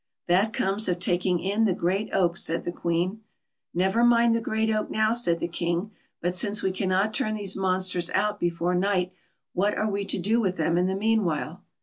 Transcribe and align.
"That 0.27 0.51
comes 0.51 0.87
of 0.87 0.97
taking 0.97 1.39
in 1.39 1.65
the 1.65 1.75
great 1.75 2.09
oak," 2.11 2.35
said 2.35 2.63
the 2.63 2.71
Queen." 2.71 3.21
Never 3.75 4.03
mind 4.03 4.33
the 4.33 4.41
great 4.41 4.71
oak 4.71 4.89
now," 4.89 5.13
said 5.13 5.37
the 5.37 5.47
King;" 5.47 5.91
but 6.23 6.35
since 6.35 6.63
we 6.63 6.71
cannot 6.71 7.13
turn 7.13 7.35
these 7.35 7.55
monsters 7.55 8.09
out 8.15 8.39
before 8.39 8.73
night, 8.73 9.13
what 9.53 9.77
are 9.77 9.91
we 9.91 10.03
to 10.05 10.17
do 10.17 10.39
with 10.41 10.57
them 10.57 10.75
in 10.75 10.87
the 10.87 10.95
meanwhile." 10.95 11.61